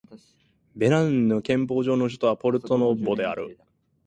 [0.75, 3.59] ベナンの憲法上の首都はポルトノボである